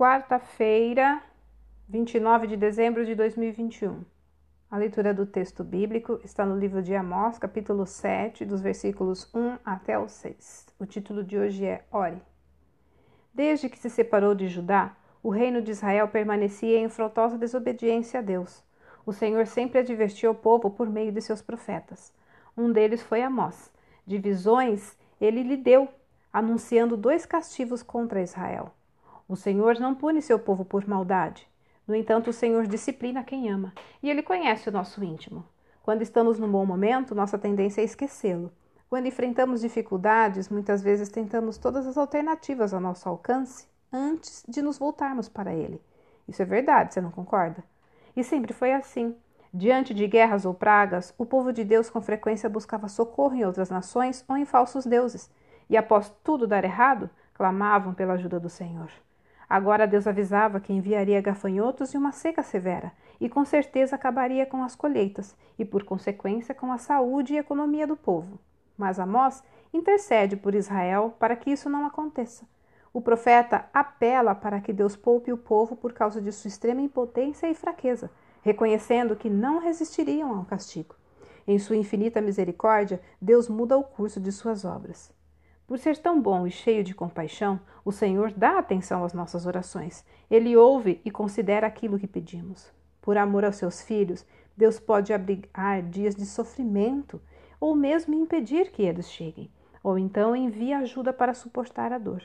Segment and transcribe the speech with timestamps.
[0.00, 1.22] Quarta-feira,
[1.86, 4.02] 29 de dezembro de 2021.
[4.70, 9.58] A leitura do texto bíblico está no livro de Amós, capítulo 7, dos versículos 1
[9.62, 10.68] até o 6.
[10.78, 12.22] O título de hoje é Ore.
[13.34, 18.22] Desde que se separou de Judá, o reino de Israel permanecia em afrontosa desobediência a
[18.22, 18.64] Deus.
[19.04, 22.10] O Senhor sempre advertiu o povo por meio de seus profetas.
[22.56, 23.70] Um deles foi Amós.
[24.06, 25.90] De visões ele lhe deu,
[26.32, 28.72] anunciando dois castigos contra Israel.
[29.30, 31.46] O Senhor não pune seu povo por maldade.
[31.86, 33.72] No entanto, o Senhor disciplina quem ama,
[34.02, 35.46] e ele conhece o nosso íntimo.
[35.84, 38.50] Quando estamos num bom momento, nossa tendência é esquecê-lo.
[38.88, 44.78] Quando enfrentamos dificuldades, muitas vezes tentamos todas as alternativas ao nosso alcance antes de nos
[44.78, 45.80] voltarmos para ele.
[46.26, 47.62] Isso é verdade, você não concorda?
[48.16, 49.14] E sempre foi assim.
[49.54, 53.70] Diante de guerras ou pragas, o povo de Deus com frequência buscava socorro em outras
[53.70, 55.30] nações ou em falsos deuses,
[55.68, 58.90] e após tudo dar errado, clamavam pela ajuda do Senhor.
[59.50, 64.62] Agora Deus avisava que enviaria gafanhotos e uma seca severa, e com certeza acabaria com
[64.62, 68.38] as colheitas e, por consequência, com a saúde e economia do povo.
[68.78, 69.42] Mas Amós
[69.74, 72.46] intercede por Israel para que isso não aconteça.
[72.92, 77.50] O profeta apela para que Deus poupe o povo por causa de sua extrema impotência
[77.50, 78.08] e fraqueza,
[78.42, 80.94] reconhecendo que não resistiriam ao castigo.
[81.44, 85.12] Em sua infinita misericórdia, Deus muda o curso de suas obras.
[85.70, 90.04] Por ser tão bom e cheio de compaixão, o Senhor dá atenção às nossas orações.
[90.28, 92.72] Ele ouve e considera aquilo que pedimos.
[93.00, 94.26] Por amor aos seus filhos,
[94.56, 97.22] Deus pode abrigar dias de sofrimento
[97.60, 99.48] ou mesmo impedir que eles cheguem,
[99.80, 102.24] ou então envia ajuda para suportar a dor.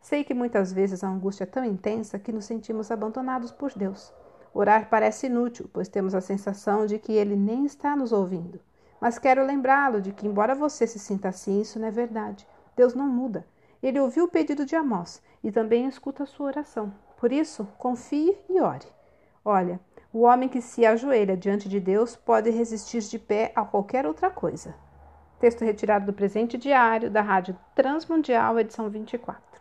[0.00, 4.14] Sei que muitas vezes a angústia é tão intensa que nos sentimos abandonados por Deus.
[4.54, 8.60] Orar parece inútil, pois temos a sensação de que Ele nem está nos ouvindo.
[9.00, 12.46] Mas quero lembrá-lo de que, embora você se sinta assim, isso não é verdade.
[12.76, 13.46] Deus não muda.
[13.82, 16.92] Ele ouviu o pedido de Amós e também escuta a sua oração.
[17.16, 18.86] Por isso, confie e ore.
[19.44, 19.80] Olha,
[20.12, 24.30] o homem que se ajoelha diante de Deus pode resistir de pé a qualquer outra
[24.30, 24.74] coisa.
[25.38, 29.55] Texto retirado do presente diário da Rádio Transmundial, edição 24.